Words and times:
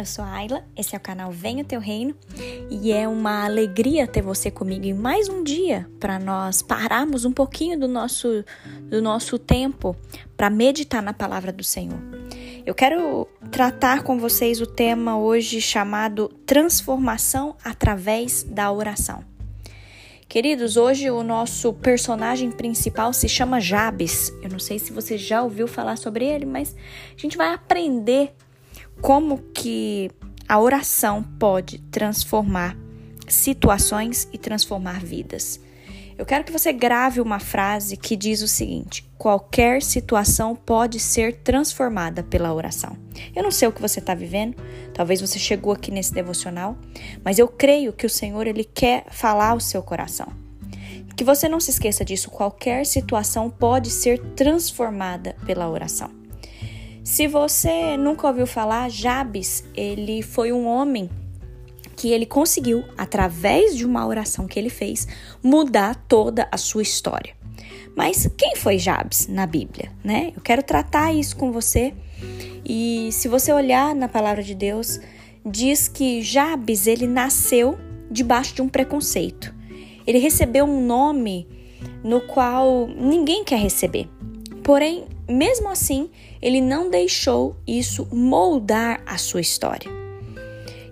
eu 0.00 0.06
sou 0.06 0.24
a 0.24 0.32
Ayla, 0.32 0.64
esse 0.74 0.94
é 0.94 0.98
o 0.98 1.00
canal 1.00 1.30
Venha 1.30 1.62
o 1.62 1.66
Teu 1.66 1.78
Reino 1.78 2.14
e 2.70 2.90
é 2.90 3.06
uma 3.06 3.44
alegria 3.44 4.06
ter 4.06 4.22
você 4.22 4.50
comigo 4.50 4.86
em 4.86 4.94
mais 4.94 5.28
um 5.28 5.44
dia 5.44 5.86
para 6.00 6.18
nós 6.18 6.62
pararmos 6.62 7.26
um 7.26 7.32
pouquinho 7.32 7.78
do 7.78 7.86
nosso, 7.86 8.42
do 8.88 9.02
nosso 9.02 9.38
tempo 9.38 9.94
para 10.38 10.48
meditar 10.48 11.02
na 11.02 11.12
palavra 11.12 11.52
do 11.52 11.62
Senhor. 11.62 11.98
Eu 12.64 12.74
quero 12.74 13.28
tratar 13.50 14.02
com 14.02 14.18
vocês 14.18 14.58
o 14.62 14.66
tema 14.66 15.18
hoje 15.18 15.60
chamado 15.60 16.28
Transformação 16.46 17.54
através 17.62 18.42
da 18.42 18.72
oração. 18.72 19.22
Queridos, 20.26 20.78
hoje 20.78 21.10
o 21.10 21.22
nosso 21.22 21.74
personagem 21.74 22.50
principal 22.50 23.12
se 23.12 23.28
chama 23.28 23.60
Jabes. 23.60 24.32
Eu 24.42 24.48
não 24.48 24.58
sei 24.58 24.78
se 24.78 24.94
você 24.94 25.18
já 25.18 25.42
ouviu 25.42 25.68
falar 25.68 25.96
sobre 25.96 26.24
ele, 26.24 26.46
mas 26.46 26.74
a 27.14 27.20
gente 27.20 27.36
vai 27.36 27.52
aprender 27.52 28.32
como 29.00 29.38
que 29.54 30.10
a 30.48 30.58
oração 30.58 31.22
pode 31.22 31.78
transformar 31.90 32.76
situações 33.28 34.28
e 34.32 34.38
transformar 34.38 35.00
vidas. 35.00 35.60
Eu 36.18 36.26
quero 36.26 36.44
que 36.44 36.52
você 36.52 36.70
grave 36.70 37.20
uma 37.20 37.38
frase 37.38 37.96
que 37.96 38.14
diz 38.14 38.42
o 38.42 38.48
seguinte: 38.48 39.08
qualquer 39.16 39.80
situação 39.80 40.54
pode 40.54 41.00
ser 41.00 41.36
transformada 41.36 42.22
pela 42.22 42.52
oração. 42.52 42.96
Eu 43.34 43.42
não 43.42 43.50
sei 43.50 43.68
o 43.68 43.72
que 43.72 43.80
você 43.80 44.00
está 44.00 44.14
vivendo, 44.14 44.56
talvez 44.92 45.20
você 45.20 45.38
chegou 45.38 45.72
aqui 45.72 45.90
nesse 45.90 46.12
devocional, 46.12 46.76
mas 47.24 47.38
eu 47.38 47.48
creio 47.48 47.92
que 47.92 48.04
o 48.04 48.10
Senhor 48.10 48.46
ele 48.46 48.64
quer 48.64 49.06
falar 49.10 49.50
ao 49.50 49.60
seu 49.60 49.82
coração. 49.82 50.28
Que 51.16 51.24
você 51.24 51.48
não 51.48 51.60
se 51.60 51.70
esqueça 51.70 52.04
disso, 52.04 52.30
qualquer 52.30 52.86
situação 52.86 53.50
pode 53.50 53.90
ser 53.90 54.18
transformada 54.34 55.36
pela 55.46 55.68
oração. 55.68 56.19
Se 57.02 57.26
você 57.26 57.96
nunca 57.96 58.26
ouviu 58.26 58.46
falar, 58.46 58.90
Jabes, 58.90 59.64
ele 59.74 60.22
foi 60.22 60.52
um 60.52 60.66
homem 60.66 61.08
que 61.96 62.10
ele 62.10 62.24
conseguiu, 62.24 62.84
através 62.96 63.76
de 63.76 63.84
uma 63.84 64.06
oração 64.06 64.46
que 64.46 64.58
ele 64.58 64.70
fez, 64.70 65.06
mudar 65.42 65.94
toda 66.08 66.48
a 66.50 66.56
sua 66.56 66.82
história. 66.82 67.34
Mas 67.96 68.26
quem 68.38 68.56
foi 68.56 68.78
Jabes 68.78 69.26
na 69.26 69.46
Bíblia, 69.46 69.92
né? 70.02 70.32
Eu 70.34 70.40
quero 70.40 70.62
tratar 70.62 71.12
isso 71.12 71.36
com 71.36 71.52
você. 71.52 71.92
E 72.64 73.10
se 73.12 73.28
você 73.28 73.52
olhar 73.52 73.94
na 73.94 74.08
palavra 74.08 74.42
de 74.42 74.54
Deus, 74.54 75.00
diz 75.44 75.88
que 75.88 76.22
Jabes 76.22 76.86
ele 76.86 77.06
nasceu 77.06 77.78
debaixo 78.10 78.54
de 78.54 78.62
um 78.62 78.68
preconceito. 78.68 79.54
Ele 80.06 80.18
recebeu 80.18 80.64
um 80.64 80.84
nome 80.84 81.46
no 82.02 82.20
qual 82.20 82.88
ninguém 82.88 83.44
quer 83.44 83.58
receber. 83.58 84.08
Porém, 84.62 85.04
mesmo 85.30 85.68
assim, 85.68 86.10
ele 86.40 86.60
não 86.60 86.90
deixou 86.90 87.56
isso 87.66 88.08
moldar 88.12 89.02
a 89.06 89.16
sua 89.16 89.40
história. 89.40 89.90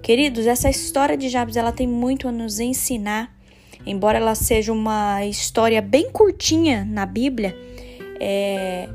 Queridos, 0.02 0.46
essa 0.46 0.70
história 0.70 1.16
de 1.16 1.28
Jabes 1.28 1.56
ela 1.56 1.72
tem 1.72 1.86
muito 1.86 2.28
a 2.28 2.32
nos 2.32 2.60
ensinar, 2.60 3.36
embora 3.84 4.18
ela 4.18 4.34
seja 4.34 4.72
uma 4.72 5.24
história 5.26 5.82
bem 5.82 6.10
curtinha 6.10 6.84
na 6.84 7.04
Bíblia. 7.04 7.54
É, 8.20 8.88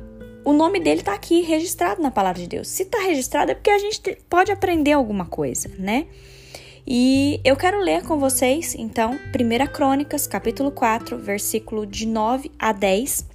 o 0.43 0.51
nome 0.53 0.79
dele 0.79 1.01
está 1.01 1.13
aqui 1.13 1.41
registrado 1.41 2.01
na 2.01 2.09
palavra 2.09 2.41
de 2.41 2.47
Deus. 2.47 2.67
Se 2.67 2.83
está 2.83 2.99
registrado 2.99 3.51
é 3.51 3.55
porque 3.55 3.69
a 3.69 3.77
gente 3.77 4.17
pode 4.29 4.51
aprender 4.51 4.93
alguma 4.93 5.25
coisa, 5.25 5.71
né? 5.77 6.07
E 6.85 7.39
eu 7.45 7.55
quero 7.55 7.79
ler 7.79 8.03
com 8.03 8.17
vocês, 8.17 8.75
então, 8.75 9.11
1 9.11 9.71
Crônicas, 9.71 10.27
capítulo 10.27 10.69
4, 10.69 11.17
versículo 11.17 11.85
de 11.85 12.05
9 12.05 12.51
a 12.59 12.73
10 12.73 13.32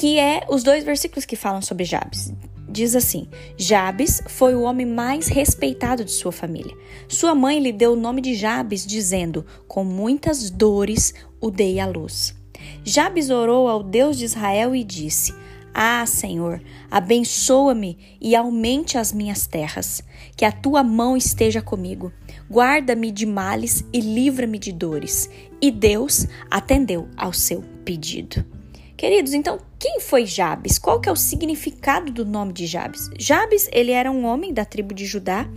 que 0.00 0.18
é 0.18 0.46
os 0.48 0.62
dois 0.62 0.82
versículos 0.82 1.26
que 1.26 1.36
falam 1.36 1.60
sobre 1.60 1.84
Jabes. 1.84 2.32
Diz 2.66 2.96
assim: 2.96 3.28
Jabes 3.54 4.22
foi 4.28 4.54
o 4.54 4.62
homem 4.62 4.86
mais 4.86 5.28
respeitado 5.28 6.06
de 6.06 6.10
sua 6.10 6.32
família. 6.32 6.74
Sua 7.06 7.34
mãe 7.34 7.60
lhe 7.60 7.70
deu 7.70 7.92
o 7.92 7.96
nome 7.96 8.22
de 8.22 8.34
Jabes, 8.34 8.86
dizendo: 8.86 9.44
Com 9.68 9.84
muitas 9.84 10.48
dores 10.48 11.12
o 11.38 11.50
dei 11.50 11.78
à 11.78 11.86
luz. 11.86 12.34
Jabes 12.82 13.28
orou 13.28 13.68
ao 13.68 13.82
Deus 13.82 14.16
de 14.16 14.24
Israel 14.24 14.74
e 14.74 14.82
disse: 14.82 15.34
Ah, 15.74 16.06
Senhor, 16.06 16.62
abençoa-me 16.90 17.98
e 18.18 18.34
aumente 18.34 18.96
as 18.96 19.12
minhas 19.12 19.46
terras, 19.46 20.02
que 20.34 20.46
a 20.46 20.52
tua 20.52 20.82
mão 20.82 21.14
esteja 21.14 21.60
comigo. 21.60 22.10
Guarda-me 22.50 23.10
de 23.10 23.26
males 23.26 23.84
e 23.92 24.00
livra-me 24.00 24.58
de 24.58 24.72
dores. 24.72 25.28
E 25.60 25.70
Deus 25.70 26.26
atendeu 26.50 27.06
ao 27.18 27.34
seu 27.34 27.62
pedido. 27.84 28.59
Queridos, 29.00 29.32
então 29.32 29.58
quem 29.78 29.98
foi 29.98 30.26
Jabes? 30.26 30.78
Qual 30.78 31.00
que 31.00 31.08
é 31.08 31.12
o 31.12 31.16
significado 31.16 32.12
do 32.12 32.22
nome 32.22 32.52
de 32.52 32.66
Jabes? 32.66 33.08
Jabes, 33.18 33.66
ele 33.72 33.92
era 33.92 34.12
um 34.12 34.26
homem 34.26 34.52
da 34.52 34.62
tribo 34.62 34.92
de 34.92 35.06
Judá. 35.06 35.48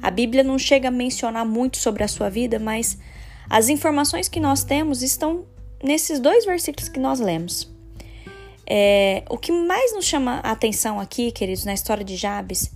A 0.00 0.08
Bíblia 0.08 0.44
não 0.44 0.56
chega 0.56 0.86
a 0.86 0.90
mencionar 0.92 1.44
muito 1.44 1.78
sobre 1.78 2.04
a 2.04 2.08
sua 2.08 2.30
vida, 2.30 2.60
mas 2.60 2.96
as 3.50 3.68
informações 3.68 4.28
que 4.28 4.38
nós 4.38 4.62
temos 4.62 5.02
estão 5.02 5.46
nesses 5.82 6.20
dois 6.20 6.44
versículos 6.44 6.88
que 6.88 7.00
nós 7.00 7.18
lemos. 7.18 7.68
É, 8.64 9.24
o 9.28 9.36
que 9.36 9.50
mais 9.50 9.92
nos 9.92 10.04
chama 10.04 10.38
a 10.44 10.52
atenção 10.52 11.00
aqui, 11.00 11.32
queridos, 11.32 11.64
na 11.64 11.74
história 11.74 12.04
de 12.04 12.14
Jabes, 12.14 12.70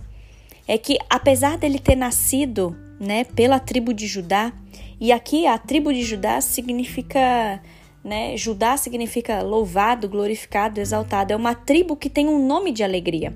é 0.67 0.77
que 0.77 0.97
apesar 1.09 1.57
dele 1.57 1.79
ter 1.79 1.95
nascido, 1.95 2.75
né, 2.99 3.23
pela 3.23 3.61
tribo 3.61 3.93
de 3.93 4.07
Judá, 4.07 4.51
e 4.99 5.09
aqui 5.13 5.47
a 5.47 5.57
tribo 5.57 5.93
de 5.93 6.03
Judá 6.03 6.41
significa 6.41 7.61
né? 8.03 8.35
Judá 8.35 8.77
significa 8.77 9.41
louvado, 9.41 10.09
glorificado, 10.09 10.79
exaltado. 10.79 11.33
É 11.33 11.35
uma 11.35 11.53
tribo 11.53 11.95
que 11.95 12.09
tem 12.09 12.27
um 12.27 12.45
nome 12.45 12.71
de 12.71 12.83
alegria. 12.83 13.35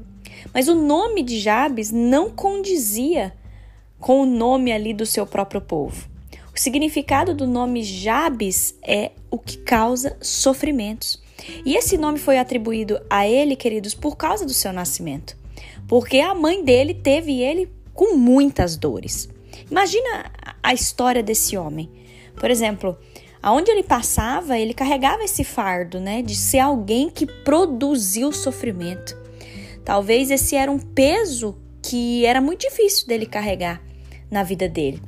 Mas 0.53 0.67
o 0.67 0.75
nome 0.75 1.23
de 1.23 1.39
Jabes 1.39 1.91
não 1.91 2.29
condizia 2.29 3.33
com 3.99 4.21
o 4.21 4.25
nome 4.25 4.71
ali 4.71 4.93
do 4.93 5.05
seu 5.05 5.25
próprio 5.25 5.61
povo. 5.61 6.07
O 6.53 6.59
significado 6.59 7.33
do 7.33 7.45
nome 7.45 7.83
Jabes 7.83 8.77
é 8.81 9.11
o 9.29 9.37
que 9.37 9.57
causa 9.57 10.15
sofrimentos. 10.21 11.21
E 11.65 11.75
esse 11.75 11.97
nome 11.97 12.17
foi 12.17 12.37
atribuído 12.37 12.99
a 13.09 13.27
ele, 13.27 13.55
queridos, 13.55 13.93
por 13.93 14.15
causa 14.15 14.45
do 14.45 14.53
seu 14.53 14.71
nascimento. 14.71 15.37
Porque 15.87 16.19
a 16.19 16.33
mãe 16.33 16.63
dele 16.63 16.93
teve 16.93 17.41
ele 17.41 17.69
com 17.93 18.15
muitas 18.15 18.75
dores. 18.75 19.29
Imagina 19.69 20.31
a 20.61 20.73
história 20.73 21.21
desse 21.21 21.57
homem. 21.57 21.89
Por 22.35 22.49
exemplo, 22.49 22.97
Aonde 23.45 23.69
ele 23.69 23.83
passava, 23.83 24.57
ele 24.57 24.73
carregava 24.73 25.23
esse 25.23 25.43
fardo, 25.43 25.99
né, 25.99 26.23
de 26.23 26.33
ser 26.33 26.57
alguém 26.57 27.11
que 27.11 27.27
produziu 27.27 28.31
sofrimento. 28.31 29.15
Talvez 29.83 30.31
esse 30.31 30.55
era 30.55 30.71
um 30.71 30.79
peso 30.79 31.55
que 31.79 32.25
era 32.25 32.41
muito 32.41 32.61
difícil 32.61 33.07
dele 33.07 33.27
carregar 33.27 33.79
na 34.31 34.41
vida 34.41 34.67
dele. 34.67 34.99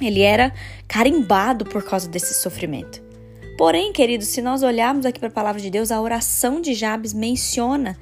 Ele 0.00 0.20
era 0.20 0.54
carimbado 0.86 1.64
por 1.64 1.82
causa 1.82 2.08
desse 2.08 2.34
sofrimento. 2.34 3.02
Porém, 3.58 3.92
queridos, 3.92 4.28
se 4.28 4.40
nós 4.40 4.62
olharmos 4.62 5.04
aqui 5.04 5.18
para 5.18 5.28
a 5.28 5.32
palavra 5.32 5.60
de 5.60 5.68
Deus, 5.68 5.90
a 5.90 6.00
oração 6.00 6.60
de 6.60 6.74
Jabes 6.74 7.12
menciona 7.12 7.98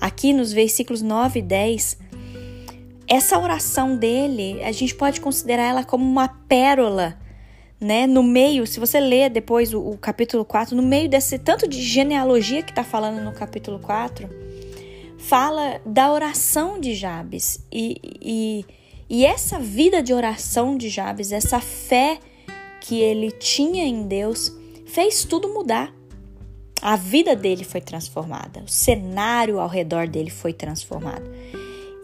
aqui 0.00 0.32
nos 0.32 0.52
versículos 0.52 1.00
9 1.00 1.38
e 1.38 1.42
10 1.42 1.98
essa 3.06 3.38
oração 3.38 3.96
dele, 3.96 4.60
a 4.64 4.72
gente 4.72 4.96
pode 4.96 5.20
considerar 5.20 5.68
ela 5.68 5.84
como 5.84 6.04
uma 6.04 6.26
pérola 6.26 7.21
né? 7.82 8.06
No 8.06 8.22
meio, 8.22 8.64
se 8.64 8.78
você 8.78 9.00
ler 9.00 9.28
depois 9.28 9.74
o, 9.74 9.80
o 9.80 9.98
capítulo 9.98 10.44
4, 10.44 10.76
no 10.76 10.82
meio 10.82 11.08
desse 11.08 11.36
tanto 11.36 11.66
de 11.66 11.82
genealogia 11.82 12.62
que 12.62 12.70
está 12.70 12.84
falando 12.84 13.20
no 13.20 13.32
capítulo 13.32 13.80
4, 13.80 14.30
fala 15.18 15.80
da 15.84 16.12
oração 16.12 16.78
de 16.78 16.94
Jabes. 16.94 17.66
E, 17.72 18.00
e, 18.22 18.64
e 19.10 19.26
essa 19.26 19.58
vida 19.58 20.00
de 20.00 20.14
oração 20.14 20.76
de 20.76 20.88
Jabes, 20.88 21.32
essa 21.32 21.60
fé 21.60 22.20
que 22.80 23.00
ele 23.00 23.32
tinha 23.32 23.84
em 23.84 24.06
Deus, 24.06 24.56
fez 24.86 25.24
tudo 25.24 25.52
mudar. 25.52 25.92
A 26.80 26.94
vida 26.94 27.34
dele 27.34 27.64
foi 27.64 27.80
transformada, 27.80 28.60
o 28.60 28.68
cenário 28.68 29.58
ao 29.58 29.68
redor 29.68 30.06
dele 30.06 30.30
foi 30.30 30.52
transformado. 30.52 31.28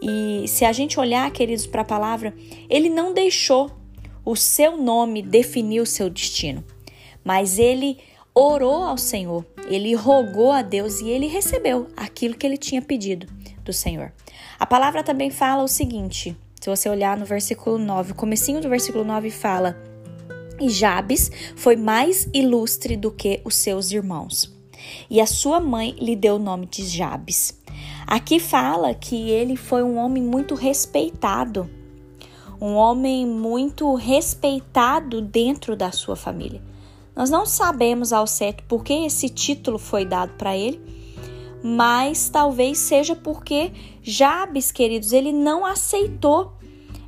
E 0.01 0.45
se 0.45 0.65
a 0.65 0.73
gente 0.73 0.99
olhar, 0.99 1.29
queridos, 1.31 1.65
para 1.65 1.81
a 1.81 1.85
palavra, 1.85 2.33
ele 2.69 2.89
não 2.89 3.13
deixou 3.13 3.78
o 4.23 4.35
seu 4.35 4.77
nome 4.77 5.21
definiu 5.21 5.83
o 5.83 5.87
seu 5.87 6.09
destino. 6.09 6.63
Mas 7.23 7.59
ele 7.59 7.97
orou 8.33 8.83
ao 8.83 8.97
Senhor, 8.97 9.45
ele 9.67 9.93
rogou 9.93 10.51
a 10.51 10.61
Deus 10.61 11.01
e 11.01 11.09
ele 11.09 11.27
recebeu 11.27 11.87
aquilo 11.95 12.35
que 12.35 12.45
ele 12.45 12.57
tinha 12.57 12.81
pedido 12.81 13.27
do 13.63 13.73
Senhor. 13.73 14.13
A 14.59 14.65
palavra 14.65 15.03
também 15.03 15.29
fala 15.29 15.63
o 15.63 15.67
seguinte, 15.67 16.35
se 16.59 16.69
você 16.69 16.89
olhar 16.89 17.17
no 17.17 17.25
versículo 17.25 17.77
9, 17.77 18.11
o 18.11 18.15
comecinho 18.15 18.61
do 18.61 18.69
versículo 18.69 19.03
9 19.03 19.29
fala: 19.29 19.77
"E 20.59 20.69
Jabes 20.69 21.31
foi 21.55 21.75
mais 21.75 22.27
ilustre 22.33 22.95
do 22.95 23.11
que 23.11 23.41
os 23.45 23.55
seus 23.55 23.91
irmãos, 23.91 24.53
e 25.09 25.19
a 25.21 25.25
sua 25.25 25.59
mãe 25.59 25.95
lhe 25.99 26.15
deu 26.15 26.35
o 26.35 26.39
nome 26.39 26.65
de 26.65 26.85
Jabes." 26.85 27.59
Aqui 28.05 28.39
fala 28.39 28.93
que 28.93 29.29
ele 29.29 29.55
foi 29.55 29.83
um 29.83 29.97
homem 29.97 30.23
muito 30.23 30.55
respeitado 30.55 31.69
um 32.61 32.75
homem 32.75 33.25
muito 33.25 33.93
respeitado 33.95 35.21
dentro 35.21 35.75
da 35.75 35.91
sua 35.91 36.15
família. 36.15 36.61
Nós 37.15 37.29
não 37.29 37.45
sabemos 37.45 38.13
ao 38.13 38.25
certo 38.25 38.63
por 38.63 38.83
que 38.83 38.93
esse 39.05 39.29
título 39.29 39.77
foi 39.77 40.05
dado 40.05 40.33
para 40.33 40.55
ele, 40.55 40.81
mas 41.63 42.29
talvez 42.29 42.77
seja 42.77 43.15
porque 43.15 43.71
Jabes, 44.01 44.71
queridos, 44.71 45.11
ele 45.11 45.31
não 45.31 45.65
aceitou 45.65 46.53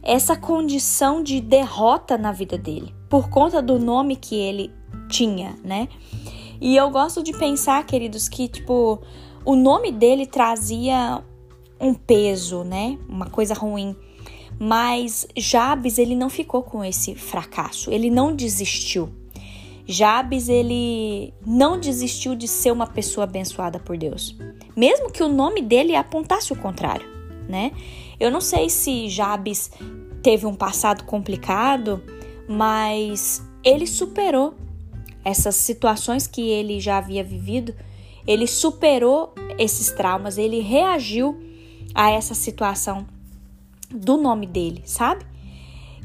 essa 0.03 0.35
condição 0.35 1.23
de 1.23 1.39
derrota 1.39 2.17
na 2.17 2.31
vida 2.31 2.57
dele, 2.57 2.93
por 3.09 3.29
conta 3.29 3.61
do 3.61 3.79
nome 3.79 4.15
que 4.15 4.35
ele 4.35 4.71
tinha, 5.07 5.55
né? 5.63 5.87
E 6.59 6.75
eu 6.75 6.89
gosto 6.89 7.23
de 7.23 7.33
pensar, 7.33 7.83
queridos, 7.85 8.27
que 8.27 8.47
tipo, 8.47 8.99
o 9.45 9.55
nome 9.55 9.91
dele 9.91 10.25
trazia 10.25 11.23
um 11.79 11.93
peso, 11.93 12.63
né? 12.63 12.97
Uma 13.09 13.27
coisa 13.27 13.53
ruim. 13.53 13.95
Mas 14.59 15.27
Jabes, 15.35 15.97
ele 15.97 16.15
não 16.15 16.29
ficou 16.29 16.61
com 16.61 16.83
esse 16.83 17.15
fracasso, 17.15 17.91
ele 17.91 18.09
não 18.09 18.35
desistiu. 18.35 19.09
Jabes, 19.87 20.47
ele 20.47 21.33
não 21.45 21.79
desistiu 21.79 22.35
de 22.35 22.47
ser 22.47 22.71
uma 22.71 22.87
pessoa 22.87 23.23
abençoada 23.23 23.79
por 23.79 23.97
Deus, 23.97 24.37
mesmo 24.75 25.11
que 25.11 25.23
o 25.23 25.27
nome 25.27 25.61
dele 25.61 25.95
apontasse 25.95 26.53
o 26.53 26.55
contrário, 26.55 27.07
né? 27.49 27.71
Eu 28.19 28.29
não 28.29 28.39
sei 28.39 28.69
se 28.69 29.09
Jabes 29.09 29.71
teve 30.21 30.45
um 30.45 30.55
passado 30.55 31.03
complicado, 31.03 32.01
mas 32.47 33.41
ele 33.63 33.87
superou 33.87 34.53
essas 35.25 35.55
situações 35.55 36.27
que 36.27 36.41
ele 36.41 36.79
já 36.79 36.97
havia 36.97 37.23
vivido, 37.23 37.73
ele 38.25 38.47
superou 38.47 39.33
esses 39.57 39.91
traumas, 39.91 40.37
ele 40.37 40.59
reagiu 40.59 41.39
a 41.93 42.11
essa 42.11 42.33
situação 42.33 43.05
do 43.93 44.17
nome 44.17 44.47
dele, 44.47 44.81
sabe? 44.85 45.25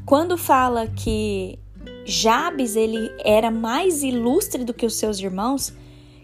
Quando 0.05 0.37
fala 0.37 0.87
que 0.87 1.59
Jabes 2.05 2.75
ele 2.75 3.11
era 3.23 3.51
mais 3.51 4.03
ilustre 4.03 4.63
do 4.63 4.73
que 4.73 4.85
os 4.85 4.95
seus 4.95 5.19
irmãos, 5.19 5.73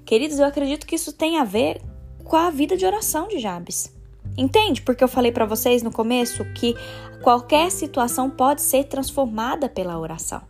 queridos, 0.06 0.40
eu 0.40 0.46
acredito 0.46 0.88
que 0.88 0.96
isso 0.96 1.14
tem 1.14 1.38
a 1.38 1.44
ver 1.44 1.82
com 2.24 2.36
a 2.36 2.50
vida 2.50 2.78
de 2.78 2.86
oração 2.86 3.28
de 3.28 3.40
Jabes. 3.40 3.94
Entende? 4.38 4.82
Porque 4.82 5.04
eu 5.04 5.08
falei 5.08 5.32
para 5.32 5.46
vocês 5.46 5.84
no 5.84 5.92
começo 5.92 6.44
que 6.54 6.76
qualquer 7.22 7.70
situação 7.72 8.30
pode 8.30 8.62
ser 8.62 8.86
transformada 8.86 9.70
pela 9.70 10.00
oração. 10.00 10.42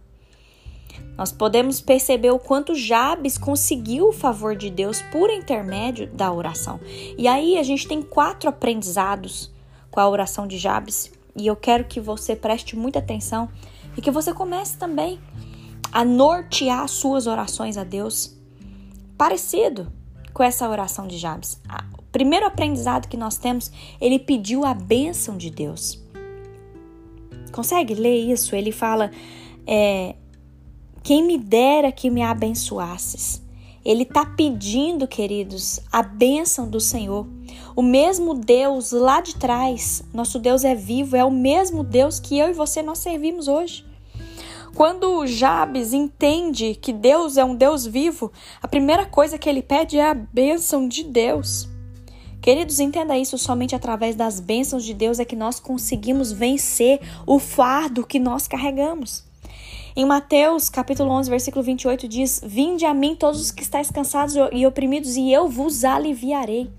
Nós 1.18 1.32
podemos 1.32 1.80
perceber 1.80 2.32
o 2.32 2.40
quanto 2.40 2.74
Jabes 2.74 3.38
conseguiu 3.38 4.08
o 4.08 4.14
favor 4.14 4.56
de 4.56 4.70
Deus 4.70 5.02
por 5.12 5.30
intermédio 5.30 6.08
da 6.08 6.32
oração. 6.32 6.80
E 7.18 7.28
aí 7.28 7.58
a 7.58 7.64
gente 7.64 7.88
tem 7.88 8.02
quatro 8.02 8.50
aprendizados 8.50 9.53
com 9.94 10.00
a 10.00 10.10
oração 10.10 10.48
de 10.48 10.58
Jabes, 10.58 11.12
e 11.36 11.46
eu 11.46 11.56
quero 11.56 11.86
que 11.86 12.02
você 12.02 12.36
preste 12.36 12.76
muita 12.76 12.98
atenção 12.98 13.48
e 13.96 14.02
que 14.02 14.10
você 14.10 14.34
comece 14.34 14.76
também 14.76 15.20
a 15.92 16.04
nortear 16.04 16.88
suas 16.88 17.28
orações 17.28 17.78
a 17.78 17.84
Deus 17.84 18.36
parecido 19.16 19.94
com 20.34 20.42
essa 20.42 20.68
oração 20.68 21.06
de 21.06 21.20
Jabes. 21.20 21.62
O 21.96 22.02
primeiro 22.12 22.48
aprendizado 22.48 23.08
que 23.08 23.16
nós 23.16 23.38
temos, 23.38 23.72
ele 24.02 24.18
pediu 24.18 24.66
a 24.66 24.74
bênção 24.74 25.38
de 25.38 25.52
Deus. 25.52 26.04
Consegue 27.52 27.94
ler 27.94 28.18
isso? 28.18 28.56
Ele 28.56 28.72
fala: 28.72 29.12
é, 29.68 30.16
quem 31.04 31.24
me 31.24 31.38
dera 31.38 31.92
que 31.92 32.10
me 32.10 32.24
abençoasses. 32.24 33.44
Ele 33.86 34.04
está 34.04 34.26
pedindo, 34.26 35.08
queridos, 35.08 35.82
a 35.92 36.02
bênção 36.02 36.68
do 36.68 36.80
Senhor. 36.80 37.28
O 37.76 37.82
mesmo 37.82 38.36
Deus 38.36 38.92
lá 38.92 39.20
de 39.20 39.36
trás, 39.36 40.04
nosso 40.14 40.38
Deus 40.38 40.64
é 40.64 40.76
vivo, 40.76 41.16
é 41.16 41.26
o 41.26 41.32
mesmo 41.32 41.84
Deus 41.84 42.20
que 42.20 42.38
eu 42.38 42.50
e 42.50 42.54
você 42.54 42.84
nós 42.84 43.00
servimos 43.00 43.48
hoje. 43.48 43.84
Quando 44.76 45.26
Jabes 45.26 45.92
entende 45.92 46.76
que 46.76 46.94
Deus 46.94 47.36
é 47.36 47.44
um 47.44 47.56
Deus 47.56 47.86
vivo, 47.86 48.32
a 48.62 48.68
primeira 48.68 49.06
coisa 49.06 49.38
que 49.38 49.50
ele 49.50 49.62
pede 49.62 49.98
é 49.98 50.08
a 50.08 50.14
bênção 50.14 50.88
de 50.88 51.04
Deus. 51.04 51.68
Queridos, 52.42 52.80
entenda 52.80 53.18
isso, 53.18 53.38
somente 53.40 53.76
através 53.76 54.16
das 54.16 54.40
bênçãos 54.40 54.84
de 54.84 54.94
Deus 54.94 55.20
é 55.20 55.26
que 55.26 55.36
nós 55.36 55.60
conseguimos 55.60 56.32
vencer 56.32 57.00
o 57.26 57.40
fardo 57.40 58.06
que 58.06 58.20
nós 58.20 58.48
carregamos. 58.48 59.24
Em 59.96 60.06
Mateus, 60.06 60.70
capítulo 60.70 61.10
11, 61.12 61.30
versículo 61.30 61.64
28 61.64 62.08
diz: 62.08 62.42
"Vinde 62.44 62.86
a 62.86 62.94
mim 62.94 63.16
todos 63.16 63.40
os 63.40 63.52
que 63.52 63.64
estáis 63.64 63.90
cansados 63.90 64.36
e 64.52 64.66
oprimidos, 64.66 65.16
e 65.16 65.32
eu 65.32 65.48
vos 65.48 65.84
aliviarei." 65.84 66.70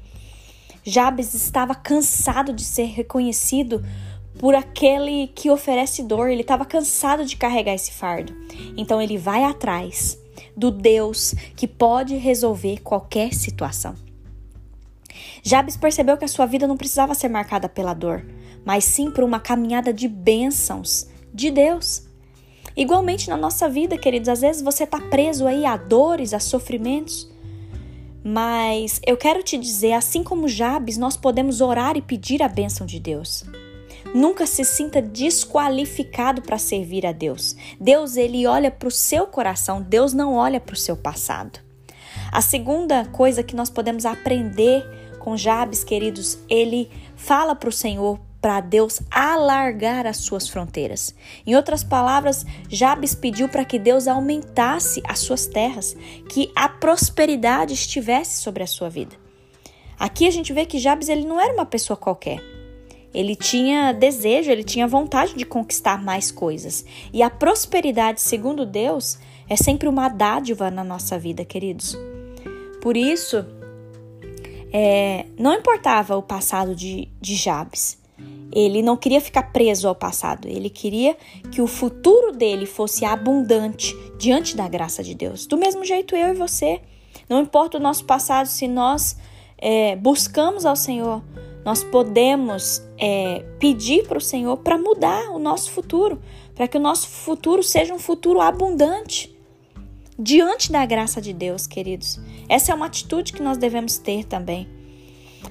Jabes 0.84 1.32
estava 1.32 1.74
cansado 1.74 2.52
de 2.52 2.62
ser 2.62 2.84
reconhecido 2.84 3.82
por 4.38 4.54
aquele 4.54 5.28
que 5.28 5.50
oferece 5.50 6.02
dor, 6.02 6.28
ele 6.28 6.42
estava 6.42 6.64
cansado 6.64 7.24
de 7.24 7.36
carregar 7.36 7.74
esse 7.74 7.92
fardo. 7.92 8.34
Então 8.76 9.00
ele 9.00 9.16
vai 9.16 9.44
atrás 9.44 10.18
do 10.56 10.70
Deus 10.70 11.34
que 11.56 11.66
pode 11.66 12.16
resolver 12.16 12.80
qualquer 12.82 13.32
situação. 13.32 13.94
Jabes 15.42 15.76
percebeu 15.76 16.16
que 16.16 16.24
a 16.24 16.28
sua 16.28 16.46
vida 16.46 16.66
não 16.66 16.76
precisava 16.76 17.14
ser 17.14 17.28
marcada 17.28 17.68
pela 17.68 17.94
dor, 17.94 18.26
mas 18.64 18.84
sim 18.84 19.10
por 19.10 19.24
uma 19.24 19.40
caminhada 19.40 19.92
de 19.92 20.08
bênçãos 20.08 21.06
de 21.32 21.50
Deus. 21.50 22.02
Igualmente 22.76 23.30
na 23.30 23.36
nossa 23.36 23.68
vida, 23.68 23.96
queridos, 23.96 24.28
às 24.28 24.40
vezes 24.40 24.62
você 24.62 24.84
está 24.84 25.00
preso 25.00 25.46
aí 25.46 25.64
a 25.64 25.76
dores, 25.76 26.34
a 26.34 26.40
sofrimentos. 26.40 27.30
Mas 28.24 29.02
eu 29.06 29.18
quero 29.18 29.42
te 29.42 29.58
dizer, 29.58 29.92
assim 29.92 30.22
como 30.22 30.48
Jabes, 30.48 30.96
nós 30.96 31.14
podemos 31.14 31.60
orar 31.60 31.94
e 31.94 32.00
pedir 32.00 32.42
a 32.42 32.48
bênção 32.48 32.86
de 32.86 32.98
Deus. 32.98 33.44
Nunca 34.14 34.46
se 34.46 34.64
sinta 34.64 35.02
desqualificado 35.02 36.40
para 36.40 36.56
servir 36.56 37.04
a 37.04 37.12
Deus. 37.12 37.54
Deus 37.78 38.16
ele 38.16 38.46
olha 38.46 38.70
para 38.70 38.88
o 38.88 38.90
seu 38.90 39.26
coração, 39.26 39.82
Deus 39.82 40.14
não 40.14 40.34
olha 40.34 40.58
para 40.58 40.72
o 40.72 40.78
seu 40.78 40.96
passado. 40.96 41.58
A 42.32 42.40
segunda 42.40 43.04
coisa 43.04 43.42
que 43.42 43.54
nós 43.54 43.68
podemos 43.68 44.06
aprender 44.06 44.84
com 45.18 45.36
Jabes, 45.36 45.84
queridos, 45.84 46.38
ele 46.48 46.90
fala 47.16 47.54
para 47.54 47.68
o 47.68 47.72
Senhor 47.72 48.18
para 48.44 48.60
Deus 48.60 49.00
alargar 49.10 50.06
as 50.06 50.18
suas 50.18 50.46
fronteiras. 50.46 51.14
Em 51.46 51.56
outras 51.56 51.82
palavras, 51.82 52.44
Jabes 52.68 53.14
pediu 53.14 53.48
para 53.48 53.64
que 53.64 53.78
Deus 53.78 54.06
aumentasse 54.06 55.02
as 55.08 55.20
suas 55.20 55.46
terras, 55.46 55.96
que 56.28 56.52
a 56.54 56.68
prosperidade 56.68 57.72
estivesse 57.72 58.42
sobre 58.42 58.62
a 58.62 58.66
sua 58.66 58.90
vida. 58.90 59.16
Aqui 59.98 60.26
a 60.26 60.30
gente 60.30 60.52
vê 60.52 60.66
que 60.66 60.78
Jabes 60.78 61.08
ele 61.08 61.24
não 61.24 61.40
era 61.40 61.54
uma 61.54 61.64
pessoa 61.64 61.96
qualquer. 61.96 62.38
Ele 63.14 63.34
tinha 63.34 63.92
desejo, 63.92 64.50
ele 64.50 64.62
tinha 64.62 64.86
vontade 64.86 65.34
de 65.34 65.46
conquistar 65.46 66.04
mais 66.04 66.30
coisas. 66.30 66.84
E 67.14 67.22
a 67.22 67.30
prosperidade, 67.30 68.20
segundo 68.20 68.66
Deus, 68.66 69.18
é 69.48 69.56
sempre 69.56 69.88
uma 69.88 70.10
dádiva 70.10 70.70
na 70.70 70.84
nossa 70.84 71.18
vida, 71.18 71.46
queridos. 71.46 71.96
Por 72.82 72.94
isso, 72.94 73.42
é, 74.70 75.24
não 75.38 75.54
importava 75.54 76.14
o 76.14 76.22
passado 76.22 76.74
de, 76.74 77.08
de 77.22 77.36
Jabes. 77.36 78.03
Ele 78.52 78.82
não 78.82 78.96
queria 78.96 79.20
ficar 79.20 79.52
preso 79.52 79.88
ao 79.88 79.94
passado, 79.94 80.46
ele 80.46 80.70
queria 80.70 81.16
que 81.50 81.60
o 81.60 81.66
futuro 81.66 82.30
dele 82.32 82.66
fosse 82.66 83.04
abundante 83.04 83.94
diante 84.18 84.56
da 84.56 84.68
graça 84.68 85.02
de 85.02 85.14
Deus. 85.14 85.46
Do 85.46 85.56
mesmo 85.56 85.84
jeito, 85.84 86.14
eu 86.14 86.28
e 86.28 86.34
você. 86.34 86.80
Não 87.28 87.40
importa 87.40 87.78
o 87.78 87.80
nosso 87.80 88.04
passado, 88.04 88.46
se 88.46 88.68
nós 88.68 89.16
é, 89.58 89.96
buscamos 89.96 90.64
ao 90.64 90.76
Senhor, 90.76 91.22
nós 91.64 91.82
podemos 91.82 92.82
é, 92.98 93.44
pedir 93.58 94.06
para 94.06 94.18
o 94.18 94.20
Senhor 94.20 94.58
para 94.58 94.76
mudar 94.76 95.30
o 95.30 95.38
nosso 95.38 95.70
futuro, 95.70 96.20
para 96.54 96.68
que 96.68 96.76
o 96.76 96.80
nosso 96.80 97.08
futuro 97.08 97.62
seja 97.62 97.94
um 97.94 97.98
futuro 97.98 98.40
abundante 98.40 99.34
diante 100.18 100.70
da 100.70 100.84
graça 100.84 101.20
de 101.20 101.32
Deus, 101.32 101.66
queridos. 101.66 102.20
Essa 102.48 102.72
é 102.72 102.74
uma 102.74 102.86
atitude 102.86 103.32
que 103.32 103.42
nós 103.42 103.56
devemos 103.56 103.98
ter 103.98 104.24
também. 104.24 104.68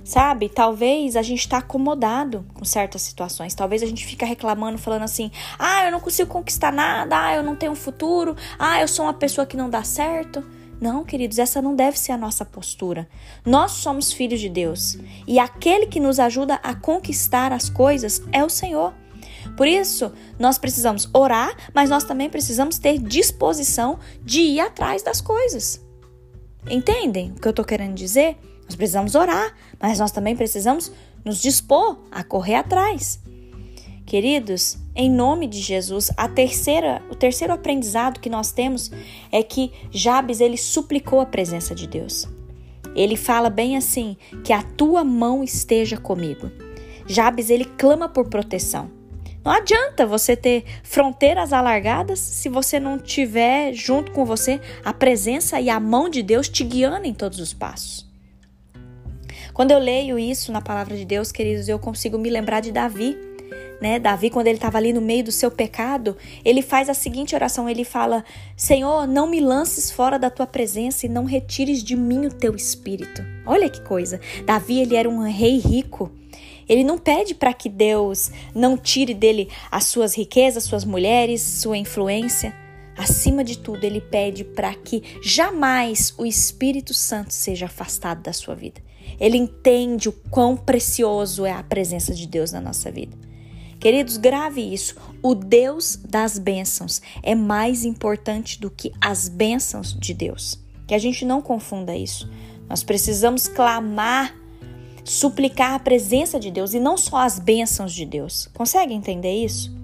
Sabe, 0.03 0.50
talvez 0.50 1.15
a 1.15 1.21
gente 1.21 1.39
está 1.39 1.59
acomodado 1.59 2.45
com 2.53 2.65
certas 2.65 3.01
situações. 3.01 3.55
Talvez 3.55 3.81
a 3.81 3.85
gente 3.85 4.05
fica 4.05 4.25
reclamando, 4.25 4.77
falando 4.77 5.03
assim: 5.03 5.31
ah, 5.57 5.85
eu 5.85 5.91
não 5.91 6.00
consigo 6.00 6.29
conquistar 6.29 6.71
nada, 6.71 7.27
ah, 7.27 7.35
eu 7.35 7.43
não 7.43 7.55
tenho 7.55 7.71
um 7.71 7.75
futuro, 7.75 8.35
ah, 8.59 8.81
eu 8.81 8.88
sou 8.88 9.05
uma 9.05 9.13
pessoa 9.13 9.47
que 9.47 9.57
não 9.57 9.69
dá 9.69 9.83
certo. 9.83 10.43
Não, 10.81 11.05
queridos, 11.05 11.39
essa 11.39 11.62
não 11.62 11.75
deve 11.75 11.97
ser 11.97 12.12
a 12.12 12.17
nossa 12.17 12.43
postura. 12.43 13.07
Nós 13.45 13.71
somos 13.71 14.12
filhos 14.12 14.41
de 14.41 14.50
Deus 14.50 14.97
e 15.25 15.39
aquele 15.39 15.85
que 15.85 16.00
nos 16.00 16.19
ajuda 16.19 16.55
a 16.55 16.75
conquistar 16.75 17.53
as 17.53 17.69
coisas 17.69 18.21
é 18.33 18.43
o 18.43 18.50
Senhor. 18.50 18.93
Por 19.55 19.67
isso, 19.67 20.12
nós 20.38 20.57
precisamos 20.57 21.09
orar, 21.13 21.55
mas 21.73 21.89
nós 21.89 22.03
também 22.03 22.29
precisamos 22.29 22.77
ter 22.77 22.97
disposição 22.97 24.00
de 24.21 24.41
ir 24.41 24.59
atrás 24.59 25.01
das 25.01 25.21
coisas. 25.21 25.81
Entendem 26.69 27.31
o 27.31 27.39
que 27.39 27.47
eu 27.47 27.51
estou 27.51 27.63
querendo 27.63 27.95
dizer? 27.95 28.38
Nós 28.65 28.75
precisamos 28.75 29.15
orar, 29.15 29.53
mas 29.79 30.00
nós 30.00 30.12
também 30.12 30.36
precisamos 30.36 30.91
nos 31.24 31.41
dispor 31.41 31.98
a 32.12 32.24
correr 32.24 32.55
atrás. 32.55 33.20
Queridos, 34.05 34.77
em 34.96 35.10
nome 35.10 35.48
de 35.48 35.60
Jesus, 35.60 36.12
a 36.17 36.27
terceira, 36.27 37.01
o 37.10 37.15
terceiro 37.15 37.53
aprendizado 37.53 38.20
que 38.20 38.29
nós 38.29 38.51
temos 38.51 38.91
é 39.32 39.41
que 39.41 39.72
Jabes 39.91 40.39
ele 40.39 40.58
suplicou 40.58 41.20
a 41.20 41.25
presença 41.25 41.74
de 41.74 41.88
Deus. 41.88 42.27
Ele 42.96 43.15
fala 43.15 43.50
bem 43.50 43.77
assim: 43.77 44.17
que 44.43 44.53
a 44.53 44.62
tua 44.62 45.03
mão 45.03 45.43
esteja 45.43 45.98
comigo. 45.98 46.51
Jabes 47.08 47.50
ele 47.50 47.65
clama 47.65 48.08
por 48.08 48.29
proteção. 48.29 48.91
Não 49.43 49.51
adianta 49.51 50.05
você 50.05 50.38
ter 50.38 50.63
fronteiras 50.84 51.51
alargadas 51.51 52.20
se 52.20 52.48
você 52.48 52.79
não 52.79 52.98
tiver 52.98 53.74
junto 53.74 54.12
com 54.12 54.24
você 54.24 54.62
a 54.86 54.93
presença 54.93 55.60
e 55.60 55.70
a 55.70 55.79
mão 55.79 56.08
de 56.08 56.24
Deus 56.24 56.48
te 56.48 56.63
guiando 56.63 57.05
em 57.05 57.13
todos 57.13 57.39
os 57.39 57.53
passos. 57.53 58.12
Quando 59.53 59.69
eu 59.69 59.77
leio 59.77 60.17
isso 60.17 60.51
na 60.51 60.62
palavra 60.62 60.98
de 60.98 61.05
Deus, 61.05 61.31
queridos, 61.31 61.69
eu 61.69 61.77
consigo 61.77 62.17
me 62.17 62.29
lembrar 62.29 62.60
de 62.60 62.72
Davi. 62.72 63.15
né? 63.79 64.00
Davi, 64.00 64.31
quando 64.31 64.48
ele 64.48 64.57
estava 64.57 64.79
ali 64.79 64.91
no 64.91 65.01
meio 65.01 65.25
do 65.25 65.31
seu 65.31 65.51
pecado, 65.51 66.17
ele 66.43 66.63
faz 66.63 66.89
a 66.89 66.93
seguinte 66.95 67.36
oração: 67.36 67.69
ele 67.69 67.83
fala: 67.83 68.25
Senhor, 68.57 69.05
não 69.05 69.27
me 69.27 69.39
lances 69.39 69.91
fora 69.91 70.17
da 70.17 70.31
tua 70.31 70.48
presença 70.48 71.05
e 71.05 71.10
não 71.10 71.25
retires 71.25 71.83
de 71.83 71.95
mim 71.95 72.25
o 72.25 72.33
teu 72.33 72.55
espírito. 72.55 73.24
Olha 73.45 73.69
que 73.69 73.81
coisa. 73.81 74.19
Davi, 74.43 74.79
ele 74.79 74.95
era 74.95 75.07
um 75.07 75.19
rei 75.29 75.60
rico. 75.60 76.12
Ele 76.67 76.83
não 76.83 76.98
pede 76.98 77.36
para 77.36 77.53
que 77.53 77.67
Deus 77.69 78.31
não 78.55 78.77
tire 78.77 79.13
dele 79.13 79.50
as 79.69 79.83
suas 79.83 80.15
riquezas, 80.15 80.63
suas 80.63 80.86
mulheres, 80.86 81.41
sua 81.41 81.77
influência. 81.77 82.55
Acima 82.98 83.43
de 83.43 83.57
tudo, 83.57 83.83
ele 83.83 84.00
pede 84.00 84.43
para 84.43 84.74
que 84.74 85.03
jamais 85.22 86.13
o 86.17 86.25
Espírito 86.25 86.93
Santo 86.93 87.33
seja 87.33 87.65
afastado 87.65 88.22
da 88.22 88.31
sua 88.31 88.55
vida. 88.55 88.81
Ele 89.20 89.38
entende 89.38 90.10
o 90.10 90.12
quão 90.12 90.55
precioso 90.55 91.46
é 91.46 91.51
a 91.51 91.63
presença 91.63 92.13
de 92.13 92.27
Deus 92.27 92.51
na 92.51 92.62
nossa 92.62 92.91
vida. 92.91 93.15
Queridos, 93.79 94.15
grave 94.15 94.62
isso. 94.62 94.96
O 95.22 95.36
Deus 95.36 95.98
das 95.98 96.39
bênçãos 96.39 97.01
é 97.22 97.36
mais 97.36 97.84
importante 97.84 98.60
do 98.60 98.70
que 98.70 98.93
as 99.01 99.27
bênçãos 99.27 99.93
de 99.93 100.13
Deus. 100.13 100.58
Que 100.88 100.93
a 100.93 100.98
gente 100.98 101.25
não 101.25 101.41
confunda 101.41 101.96
isso. 101.96 102.29
Nós 102.70 102.82
precisamos 102.82 103.48
clamar, 103.48 104.34
suplicar 105.03 105.74
a 105.74 105.79
presença 105.79 106.39
de 106.39 106.50
Deus 106.50 106.74
e 106.74 106.79
não 106.79 106.98
só 106.98 107.17
as 107.17 107.39
bênçãos 107.39 107.93
de 107.93 108.05
Deus. 108.05 108.48
Consegue 108.53 108.93
entender 108.93 109.43
isso? 109.43 109.75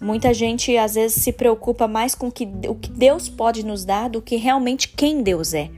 Muita 0.00 0.34
gente 0.34 0.76
às 0.76 0.96
vezes 0.96 1.22
se 1.22 1.32
preocupa 1.32 1.88
mais 1.88 2.14
com 2.14 2.28
o 2.28 2.30
que, 2.30 2.44
Deus 2.44 3.26
pode 3.30 3.64
nos 3.64 3.86
dar 3.86 4.10
do 4.10 4.20
que 4.20 4.36
realmente 4.36 4.88
quem 4.88 5.22
Deus 5.22 5.54
é. 5.54 5.70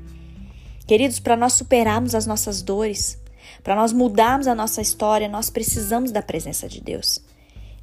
Queridos, 0.87 1.19
para 1.19 1.37
nós 1.37 1.55
superarmos 1.55 2.15
as 2.15 2.27
nossas 2.27 2.63
dores, 2.63 3.19
para 3.63 3.75
nós 3.75 3.93
mudarmos 3.93 4.47
a 4.47 4.55
nossa 4.55 4.81
história, 4.81 5.29
nós 5.29 5.51
precisamos 5.51 6.13
da 6.13 6.23
presença 6.23 6.69
de 6.69 6.81
Deus. 6.81 7.21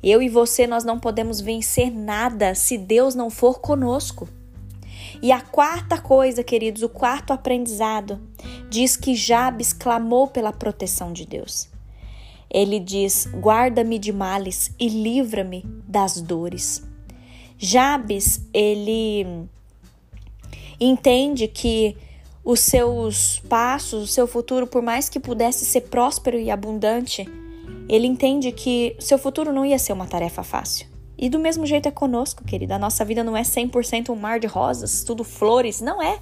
Eu 0.01 0.21
e 0.21 0.29
você, 0.29 0.65
nós 0.65 0.83
não 0.83 0.99
podemos 0.99 1.41
vencer 1.41 1.91
nada 1.91 2.55
se 2.55 2.77
Deus 2.77 3.13
não 3.13 3.29
for 3.29 3.59
conosco. 3.59 4.27
E 5.21 5.31
a 5.31 5.41
quarta 5.41 5.99
coisa, 5.99 6.43
queridos, 6.43 6.81
o 6.81 6.89
quarto 6.89 7.31
aprendizado, 7.31 8.21
diz 8.69 8.97
que 8.97 9.15
Jabes 9.15 9.73
clamou 9.73 10.27
pela 10.27 10.51
proteção 10.51 11.13
de 11.13 11.25
Deus. 11.25 11.69
Ele 12.49 12.79
diz: 12.79 13.27
Guarda-me 13.33 13.97
de 13.97 14.11
males 14.11 14.73
e 14.79 14.87
livra-me 14.87 15.65
das 15.87 16.21
dores. 16.21 16.83
Jabes, 17.57 18.45
ele 18.53 19.47
entende 20.79 21.47
que 21.47 21.95
os 22.43 22.59
seus 22.59 23.39
passos, 23.47 24.03
o 24.03 24.07
seu 24.07 24.27
futuro, 24.27 24.67
por 24.67 24.81
mais 24.81 25.07
que 25.07 25.19
pudesse 25.19 25.65
ser 25.65 25.81
próspero 25.81 26.37
e 26.37 26.51
abundante, 26.51 27.27
ele 27.87 28.07
entende 28.07 28.51
que 28.51 28.95
seu 28.99 29.17
futuro 29.17 29.53
não 29.53 29.65
ia 29.65 29.79
ser 29.79 29.93
uma 29.93 30.07
tarefa 30.07 30.43
fácil. 30.43 30.87
E 31.17 31.29
do 31.29 31.39
mesmo 31.39 31.65
jeito 31.65 31.87
é 31.87 31.91
conosco, 31.91 32.43
querida. 32.43 32.75
A 32.75 32.79
nossa 32.79 33.05
vida 33.05 33.23
não 33.23 33.37
é 33.37 33.43
100% 33.43 34.09
um 34.09 34.15
mar 34.15 34.39
de 34.39 34.47
rosas, 34.47 35.03
tudo 35.03 35.23
flores. 35.23 35.79
Não 35.79 36.01
é. 36.01 36.19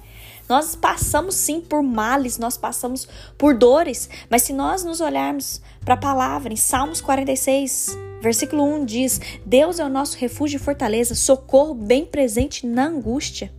Nós 0.48 0.76
passamos 0.76 1.34
sim 1.34 1.60
por 1.60 1.82
males, 1.82 2.38
nós 2.38 2.56
passamos 2.56 3.08
por 3.38 3.54
dores. 3.54 4.08
Mas 4.30 4.42
se 4.42 4.52
nós 4.52 4.84
nos 4.84 5.00
olharmos 5.00 5.60
para 5.84 5.94
a 5.94 5.96
palavra, 5.96 6.52
em 6.52 6.56
Salmos 6.56 7.00
46, 7.00 7.96
versículo 8.20 8.62
1 8.62 8.84
diz: 8.84 9.20
Deus 9.46 9.80
é 9.80 9.84
o 9.84 9.88
nosso 9.88 10.16
refúgio 10.18 10.56
e 10.56 10.60
fortaleza, 10.60 11.14
socorro 11.14 11.74
bem 11.74 12.04
presente 12.04 12.66
na 12.66 12.86
angústia. 12.86 13.52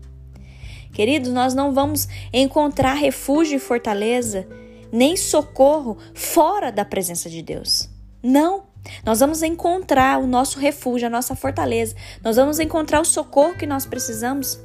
Queridos, 0.94 1.32
nós 1.32 1.56
não 1.56 1.74
vamos 1.74 2.08
encontrar 2.32 2.94
refúgio 2.94 3.58
e 3.58 3.60
fortaleza, 3.60 4.48
nem 4.92 5.18
socorro 5.18 5.98
fora 6.14 6.72
da 6.72 6.86
presença 6.86 7.30
de 7.30 7.42
Deus. 7.42 7.90
Não. 8.22 8.72
Nós 9.04 9.20
vamos 9.22 9.42
encontrar 9.42 10.22
o 10.22 10.28
nosso 10.28 10.60
refúgio, 10.60 11.08
a 11.08 11.10
nossa 11.10 11.36
fortaleza. 11.36 11.96
Nós 12.24 12.36
vamos 12.36 12.60
encontrar 12.60 13.02
o 13.02 13.06
socorro 13.06 13.58
que 13.58 13.66
nós 13.66 13.86
precisamos 13.86 14.60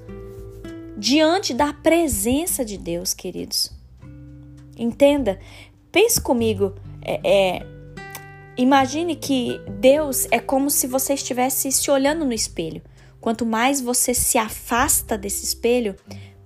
diante 0.99 1.55
da 1.55 1.73
presença 1.73 2.65
de 2.65 2.77
Deus, 2.77 3.15
queridos. 3.15 3.73
Entenda, 4.77 5.39
pense 5.91 6.21
comigo. 6.21 6.75
É, 7.01 7.21
é, 7.25 7.67
imagine 8.57 9.17
que 9.17 9.61
Deus 9.79 10.27
é 10.31 10.41
como 10.41 10.69
se 10.69 10.87
você 10.87 11.15
estivesse 11.15 11.73
se 11.73 11.91
olhando 11.91 12.25
no 12.25 12.33
espelho. 12.33 12.83
Quanto 13.21 13.45
mais 13.45 13.81
você 13.81 14.15
se 14.15 14.39
afasta 14.39 15.19
desse 15.19 15.45
espelho, 15.45 15.97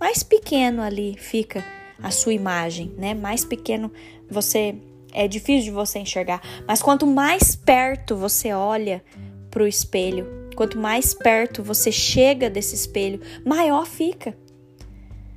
mais 0.00 0.23
pequeno 0.23 0.83
ali 0.83 1.17
fica 1.19 1.64
a 2.02 2.11
sua 2.11 2.33
imagem, 2.33 2.93
né? 2.97 3.14
Mais 3.14 3.45
pequeno 3.45 3.93
você 4.29 4.75
é 5.12 5.29
difícil 5.29 5.64
de 5.64 5.71
você 5.71 5.99
enxergar. 5.99 6.41
Mas 6.67 6.83
quanto 6.83 7.07
mais 7.07 7.55
perto 7.55 8.17
você 8.17 8.52
olha 8.52 9.05
para 9.50 9.62
o 9.62 9.67
espelho, 9.67 10.26
quanto 10.57 10.79
mais 10.79 11.14
perto 11.14 11.62
você 11.62 11.93
chega 11.93 12.49
desse 12.49 12.75
espelho, 12.75 13.21
maior 13.45 13.87
fica. 13.87 14.37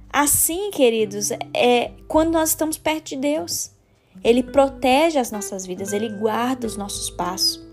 Assim, 0.10 0.72
queridos, 0.72 1.32
é 1.54 1.92
quando 2.08 2.32
nós 2.32 2.50
estamos 2.50 2.78
perto 2.78 3.10
de 3.10 3.18
Deus. 3.18 3.72
Ele 4.24 4.42
protege 4.42 5.20
as 5.20 5.30
nossas 5.30 5.66
vidas, 5.66 5.92
ele 5.92 6.10
guarda 6.10 6.66
os 6.66 6.78
nossos 6.78 7.10
passos. 7.10 7.65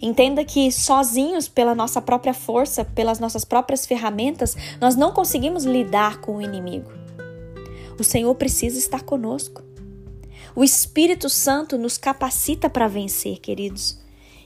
Entenda 0.00 0.44
que 0.44 0.70
sozinhos, 0.70 1.48
pela 1.48 1.74
nossa 1.74 2.00
própria 2.00 2.34
força, 2.34 2.84
pelas 2.84 3.18
nossas 3.18 3.44
próprias 3.44 3.84
ferramentas, 3.86 4.56
nós 4.80 4.94
não 4.94 5.12
conseguimos 5.12 5.64
lidar 5.64 6.20
com 6.20 6.36
o 6.36 6.42
inimigo. 6.42 6.90
O 7.98 8.04
Senhor 8.04 8.34
precisa 8.34 8.78
estar 8.78 9.02
conosco. 9.02 9.62
O 10.54 10.62
Espírito 10.62 11.28
Santo 11.28 11.76
nos 11.76 11.98
capacita 11.98 12.70
para 12.70 12.88
vencer, 12.88 13.38
queridos. 13.38 13.98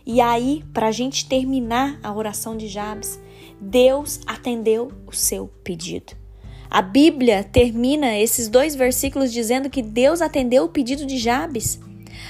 E 0.04 0.21
aí, 0.21 0.64
para 0.73 0.88
a 0.88 0.92
gente 0.92 1.28
terminar 1.28 1.99
a 2.02 2.12
oração 2.12 2.56
de 2.56 2.66
Jabes, 2.66 3.21
Deus 3.61 4.21
atendeu 4.26 4.90
o 5.06 5.12
seu 5.12 5.49
pedido. 5.62 6.14
A 6.68 6.80
Bíblia 6.80 7.44
termina 7.44 8.18
esses 8.18 8.49
dois 8.49 8.75
versículos 8.75 9.30
dizendo 9.30 9.68
que 9.68 9.82
Deus 9.82 10.23
atendeu 10.23 10.64
o 10.64 10.68
pedido 10.68 11.04
de 11.04 11.18
Jabes. 11.18 11.78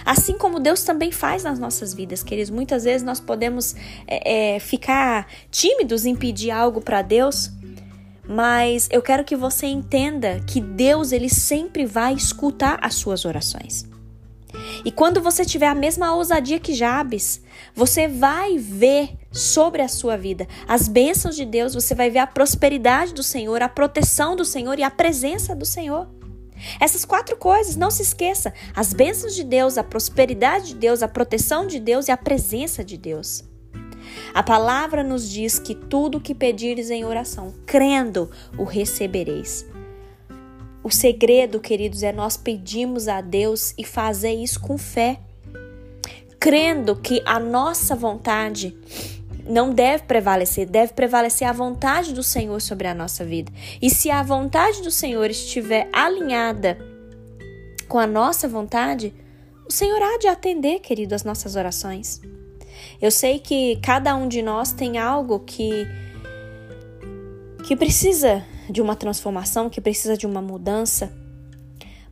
Assim 0.04 0.37
como 0.37 0.61
Deus 0.61 0.82
também 0.82 1.11
faz 1.11 1.44
nas 1.44 1.59
nossas 1.59 1.94
vidas, 1.94 2.23
queridos. 2.23 2.50
Muitas 2.50 2.85
vezes 2.85 3.02
nós 3.02 3.21
podemos 3.21 3.75
é, 4.06 4.54
é, 4.54 4.59
ficar 4.59 5.26
tímidos 5.50 6.04
em 6.04 6.14
pedir 6.14 6.50
algo 6.50 6.80
para 6.80 7.02
Deus, 7.02 7.50
mas 8.28 8.88
eu 8.90 9.02
quero 9.02 9.25
que 9.25 9.37
você 9.37 9.66
entenda 9.66 10.40
que 10.47 10.61
Deus 10.61 11.12
ele 11.12 11.28
sempre 11.28 11.85
vai 11.85 12.14
escutar 12.14 12.78
as 12.82 12.94
suas 12.94 13.25
orações. 13.25 13.90
E 14.85 14.90
quando 14.90 15.21
você 15.21 15.44
tiver 15.44 15.66
a 15.66 15.75
mesma 15.75 16.14
ousadia 16.14 16.61
que 16.61 16.75
Jabes, 16.75 17.40
você 17.75 18.06
vai 18.06 18.59
ver 18.59 19.16
sobre 19.30 19.80
a 19.80 19.88
sua 19.88 20.16
vida 20.16 20.47
as 20.68 20.88
bênçãos 20.88 21.37
de 21.37 21.47
Deus, 21.47 21.75
você 21.75 21.94
vai 21.94 22.11
ver 22.11 22.18
a 22.18 22.26
prosperidade 22.26 23.14
do 23.14 23.23
Senhor, 23.23 23.62
a 23.62 23.68
proteção 23.68 24.37
do 24.37 24.44
Senhor 24.44 24.78
e 24.78 24.82
a 24.82 24.90
presença 24.90 25.54
do 25.54 25.64
Senhor. 25.64 26.09
Essas 26.81 27.04
quatro 27.04 27.37
coisas, 27.37 27.76
não 27.76 27.90
se 27.90 28.02
esqueça: 28.02 28.52
as 28.75 28.92
bênçãos 28.92 29.35
de 29.35 29.45
Deus, 29.45 29.78
a 29.78 29.85
prosperidade 29.85 30.69
de 30.69 30.75
Deus, 30.75 31.02
a 31.02 31.09
proteção 31.09 31.66
de 31.66 31.78
Deus 31.78 32.09
e 32.09 32.11
a 32.11 32.16
presença 32.16 32.85
de 32.85 32.97
Deus. 32.97 33.45
A 34.35 34.42
palavra 34.42 35.02
nos 35.02 35.28
diz 35.28 35.59
que 35.59 35.75
tudo 35.75 36.21
que 36.21 36.35
pedires 36.35 36.90
em 36.90 37.04
oração, 37.04 37.54
crendo, 37.66 38.31
o 38.57 38.64
recebereis. 38.64 39.66
O 40.83 40.90
segredo, 40.90 41.61
queridos, 41.61 42.02
é 42.02 42.12
nós 42.12 42.37
pedirmos 42.37 43.07
a 43.07 43.21
Deus 43.21 43.73
e 43.78 43.85
fazer 43.85 44.33
isso 44.33 44.61
com 44.61 44.76
fé, 44.76 45.21
crendo 46.40 46.97
que 46.97 47.23
a 47.25 47.38
nossa 47.38 47.95
vontade 47.95 48.76
não 49.49 49.73
deve 49.73 50.05
prevalecer, 50.05 50.67
deve 50.67 50.93
prevalecer 50.93 51.47
a 51.47 51.53
vontade 51.53 52.13
do 52.13 52.23
Senhor 52.23 52.61
sobre 52.61 52.87
a 52.87 52.95
nossa 52.95 53.25
vida. 53.25 53.53
E 53.81 53.91
se 53.91 54.11
a 54.11 54.23
vontade 54.23 54.83
do 54.83 54.91
Senhor 54.91 55.29
estiver 55.31 55.89
alinhada 55.93 56.79
com 57.89 57.99
a 57.99 58.07
nossa 58.07 58.49
vontade, 58.49 59.15
o 59.69 59.73
Senhor 59.73 60.01
há 60.01 60.19
de 60.19 60.29
atender, 60.29 60.81
querido, 60.81 61.15
as 61.15 61.25
nossas 61.25 61.57
orações. 61.57 62.21
Eu 63.01 63.11
sei 63.11 63.39
que 63.39 63.77
cada 63.83 64.15
um 64.17 64.29
de 64.29 64.43
nós 64.43 64.73
tem 64.73 64.99
algo 64.99 65.41
que 65.41 65.87
que 67.65 67.77
precisa 67.77 68.45
de 68.69 68.83
uma 68.83 68.97
transformação, 68.97 69.71
que 69.71 69.81
precisa 69.81 70.17
de 70.17 70.27
uma 70.27 70.43
mudança. 70.43 71.13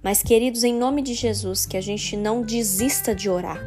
Mas, 0.03 0.23
queridos, 0.23 0.65
em 0.65 0.73
nome 0.73 1.03
de 1.03 1.13
Jesus, 1.13 1.67
que 1.67 1.77
a 1.77 1.81
gente 1.81 2.17
não 2.17 2.43
desista 2.43 3.15
de 3.15 3.29
orar, 3.29 3.61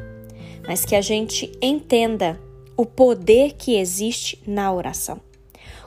mas 0.65 0.85
que 0.85 0.95
a 0.95 1.01
gente 1.01 1.51
entenda 1.61 2.39
o 2.75 2.85
poder 2.85 3.53
que 3.53 3.75
existe 3.75 4.41
na 4.47 4.71
oração. 4.71 5.21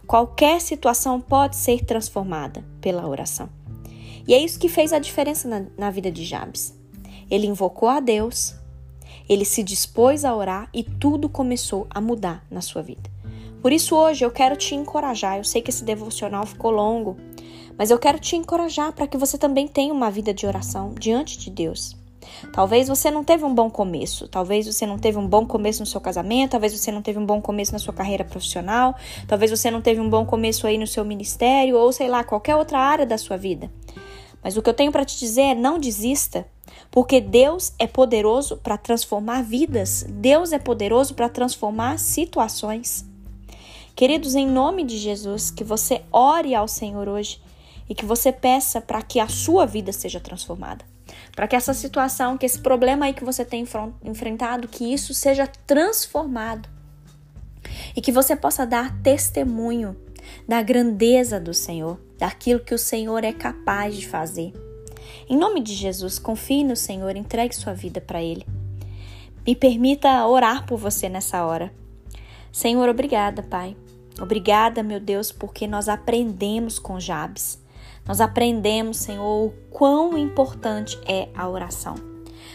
Qualquer 0.07 0.61
situação 0.61 1.21
pode 1.21 1.57
ser 1.57 1.85
transformada 1.85 2.65
pela 2.81 3.09
oração. 3.09 3.49
E 4.27 4.35
é 4.35 4.39
isso 4.39 4.59
que 4.59 4.69
fez 4.69 4.93
a 4.93 4.99
diferença 4.99 5.49
na, 5.49 5.67
na 5.77 5.91
vida 5.91 6.11
de 6.11 6.25
Jabes. 6.25 6.75
Ele 7.31 7.47
invocou 7.47 7.89
a 7.89 8.01
Deus, 8.01 8.55
ele 9.29 9.45
se 9.45 9.63
dispôs 9.63 10.25
a 10.25 10.35
orar 10.35 10.69
e 10.73 10.85
tudo 10.85 11.29
começou 11.29 11.87
a 11.91 12.01
mudar 12.01 12.45
na 12.51 12.61
sua 12.61 12.83
vida. 12.83 13.11
Por 13.61 13.73
isso, 13.73 13.97
hoje 13.97 14.25
eu 14.25 14.31
quero 14.31 14.57
te 14.57 14.75
encorajar. 14.77 15.39
Eu 15.39 15.45
sei 15.45 15.61
que 15.61 15.71
esse 15.71 15.85
devocional 15.85 16.47
ficou 16.47 16.71
longo, 16.71 17.17
mas 17.77 17.91
eu 17.91 17.99
quero 17.99 18.19
te 18.19 18.37
encorajar 18.37 18.93
para 18.93 19.09
que 19.09 19.17
você 19.17 19.37
também 19.37 19.67
tenha 19.67 19.93
uma 19.93 20.11
vida 20.11 20.33
de 20.33 20.47
oração 20.47 20.95
diante 20.95 21.37
de 21.39 21.51
Deus. 21.51 21.97
Talvez 22.53 22.89
você 22.89 23.11
não 23.11 23.25
teve 23.25 23.45
um 23.45 23.55
bom 23.55 23.71
começo, 23.71 24.29
talvez 24.29 24.67
você 24.67 24.87
não 24.87 24.99
teve 24.99 25.19
um 25.19 25.27
bom 25.27 25.47
começo 25.47 25.81
no 25.81 25.87
seu 25.87 26.01
casamento, 26.01 26.53
talvez 26.53 26.73
você 26.73 26.91
não 26.93 27.03
teve 27.03 27.19
um 27.19 27.27
bom 27.27 27.41
começo 27.41 27.73
na 27.73 27.79
sua 27.79 27.95
carreira 27.95 28.25
profissional, 28.25 28.95
talvez 29.27 29.51
você 29.51 29.71
não 29.71 29.81
teve 29.81 30.01
um 30.01 30.09
bom 30.09 30.25
começo 30.25 30.67
aí 30.67 30.79
no 30.79 30.87
seu 30.87 31.05
ministério 31.05 31.77
ou 31.77 31.93
sei 31.93 32.09
lá, 32.09 32.25
qualquer 32.25 32.57
outra 32.57 32.79
área 32.79 33.07
da 33.07 33.19
sua 33.19 33.37
vida. 33.37 33.71
Mas 34.43 34.57
o 34.57 34.63
que 34.63 34.71
eu 34.71 34.75
tenho 34.75 34.93
para 34.93 35.05
te 35.05 35.19
dizer 35.19 35.43
é 35.43 35.55
não 35.55 35.79
desista, 35.79 36.47
porque 36.91 37.21
Deus 37.21 37.73
é 37.79 37.87
poderoso 37.87 38.57
para 38.57 38.79
transformar 38.79 39.43
vidas, 39.43 40.07
Deus 40.09 40.53
é 40.53 40.59
poderoso 40.59 41.15
para 41.15 41.29
transformar 41.29 41.99
situações. 41.99 43.05
Queridos, 43.95 44.35
em 44.35 44.47
nome 44.47 44.85
de 44.85 44.99
Jesus, 44.99 45.51
que 45.51 45.65
você 45.65 46.03
ore 46.13 46.55
ao 46.55 46.69
Senhor 46.69 47.09
hoje 47.09 47.41
e 47.89 47.95
que 47.95 48.05
você 48.05 48.31
peça 48.31 48.81
para 48.81 49.03
que 49.03 49.19
a 49.19 49.29
sua 49.29 49.65
vida 49.65 49.91
seja 49.91 50.21
transformada. 50.21 50.85
Para 51.37 51.47
que 51.47 51.55
essa 51.55 51.73
situação, 51.73 52.37
que 52.37 52.45
esse 52.45 52.59
problema 52.59 53.07
aí 53.07 53.15
que 53.15 53.25
você 53.25 53.45
tem 53.45 53.65
enfrentado, 54.03 54.67
que 54.67 54.93
isso 54.93 55.15
seja 55.15 55.47
transformado. 55.47 56.69
E 57.95 58.01
que 58.01 58.11
você 58.11 58.35
possa 58.35 58.67
dar 58.67 59.01
testemunho 59.03 59.97
da 60.49 60.61
grandeza 60.63 61.39
do 61.39 61.55
Senhor, 61.55 62.01
daquilo 62.19 62.59
que 62.59 62.75
o 62.75 62.79
Senhor 62.79 63.23
é 63.23 63.33
capaz 63.33 63.95
de 63.95 64.09
fazer. 64.09 64.53
Em 65.29 65.37
nome 65.37 65.61
de 65.61 65.75
Jesus, 65.75 66.19
confie 66.19 66.65
no 66.65 66.75
Senhor, 66.75 67.15
entregue 67.15 67.55
sua 67.55 67.75
vida 67.75 68.01
para 68.01 68.21
Ele. 68.21 68.45
Me 69.47 69.55
permita 69.55 70.27
orar 70.27 70.67
por 70.67 70.77
você 70.77 71.09
nessa 71.09 71.45
hora. 71.45 71.73
Senhor, 72.51 72.89
obrigada, 72.89 73.45
Pai 73.45 73.77
Obrigada, 74.21 74.83
meu 74.83 74.99
Deus, 74.99 75.31
porque 75.31 75.67
nós 75.67 75.89
aprendemos 75.89 76.79
com 76.79 76.99
Jabes. 76.99 77.59
Nós 78.07 78.21
aprendemos, 78.21 78.99
Senhor, 78.99 79.47
o 79.47 79.51
quão 79.71 80.17
importante 80.17 80.99
é 81.07 81.29
a 81.35 81.49
oração. 81.49 81.97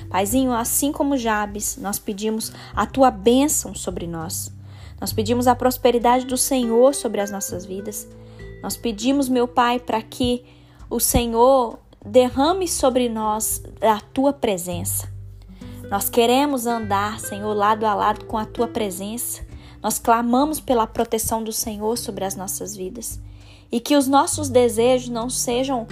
Paizinho, 0.10 0.54
assim 0.54 0.92
como 0.92 1.18
Jabes, 1.18 1.78
nós 1.78 2.00
pedimos 2.00 2.52
a 2.74 2.86
tua 2.86 3.12
bênção 3.12 3.76
sobre 3.76 4.08
nós. 4.08 4.52
Nós 5.00 5.12
pedimos 5.12 5.48
a 5.48 5.56
prosperidade 5.56 6.26
do 6.26 6.38
Senhor 6.38 6.96
sobre 6.96 7.20
as 7.22 7.32
nossas 7.32 7.66
vidas. 7.66 8.08
Nós 8.64 8.78
pedimos, 8.78 9.28
meu 9.28 9.48
Pai, 9.48 9.80
para 9.80 10.02
que 10.02 10.46
o 10.90 11.00
Senhor 11.00 11.80
derrame 12.06 12.68
sobre 12.68 13.10
nós 13.10 13.62
a 13.82 14.00
tua 14.00 14.32
presença. 14.32 15.12
Nós 15.90 16.10
queremos 16.10 16.66
andar, 16.66 17.20
Senhor, 17.20 17.54
lado 17.54 17.86
a 17.86 17.94
lado 17.94 18.26
com 18.26 18.38
a 18.38 18.46
tua 18.46 18.68
presença. 18.68 19.46
Nós 19.84 20.00
clamamos 20.00 20.60
pela 20.60 20.88
proteção 20.88 21.44
do 21.44 21.52
Senhor 21.52 21.98
sobre 21.98 22.24
as 22.24 22.36
nossas 22.36 22.76
vidas 22.76 23.20
e 23.72 23.80
que 23.80 23.96
os 23.96 24.08
nossos 24.08 24.50
desejos 24.50 25.10
não 25.10 25.30
sejam 25.30 25.88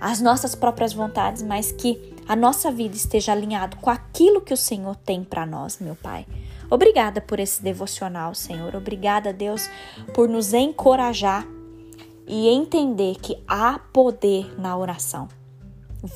as 0.00 0.20
nossas 0.20 0.54
próprias 0.54 0.92
vontades, 0.92 1.42
mas 1.42 1.70
que 1.70 2.14
a 2.26 2.34
nossa 2.34 2.70
vida 2.70 2.96
esteja 2.96 3.32
alinhado 3.32 3.76
com 3.76 3.90
aquilo 3.90 4.40
que 4.40 4.54
o 4.54 4.56
Senhor 4.56 4.96
tem 4.96 5.22
para 5.22 5.44
nós, 5.44 5.78
meu 5.78 5.94
Pai. 5.94 6.26
Obrigada 6.70 7.20
por 7.20 7.40
esse 7.40 7.62
devocional, 7.62 8.34
Senhor. 8.34 8.74
Obrigada, 8.74 9.32
Deus, 9.32 9.68
por 10.14 10.28
nos 10.28 10.54
encorajar 10.54 11.46
e 12.26 12.48
entender 12.48 13.16
que 13.16 13.36
há 13.46 13.78
poder 13.92 14.58
na 14.58 14.76
oração. 14.76 15.28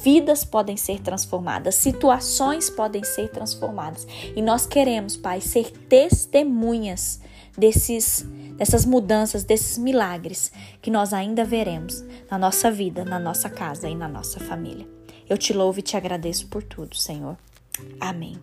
Vidas 0.03 0.45
podem 0.45 0.77
ser 0.77 1.01
transformadas, 1.01 1.75
situações 1.75 2.71
podem 2.71 3.05
ser 3.05 3.29
transformadas. 3.29 4.07
E 4.35 4.41
nós 4.41 4.65
queremos, 4.65 5.17
Pai, 5.17 5.41
ser 5.41 5.71
testemunhas 5.71 7.21
desses, 7.57 8.27
dessas 8.57 8.85
mudanças, 8.85 9.45
desses 9.45 9.79
milagres 9.79 10.53
que 10.81 10.91
nós 10.91 11.13
ainda 11.13 11.45
veremos 11.45 12.05
na 12.31 12.39
nossa 12.39 12.71
vida, 12.71 13.05
na 13.05 13.19
nossa 13.19 13.49
casa 13.49 13.89
e 13.89 13.95
na 13.95 14.09
nossa 14.09 14.41
família. 14.41 14.87
Eu 15.29 15.39
te 15.39 15.53
louvo 15.53 15.79
e 15.79 15.83
te 15.83 15.97
agradeço 15.97 16.47
por 16.49 16.63
tudo, 16.63 16.97
Senhor. 16.97 17.37
Amém. 18.01 18.39